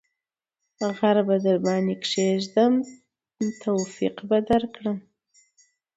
[0.47, 2.73] ـ غر به درباندې کېږم
[3.61, 4.97] توافق به درکړم.